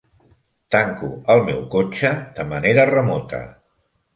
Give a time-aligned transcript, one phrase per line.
[0.75, 3.47] Tanco el meu cotxe de manera remota.